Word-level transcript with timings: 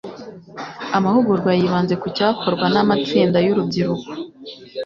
amahugurwa 0.97 1.51
yibanze 1.59 1.93
ku 2.01 2.07
cyakorwa 2.17 2.65
n'amatsinda 2.73 3.37
y'urubyiruko 3.45 4.09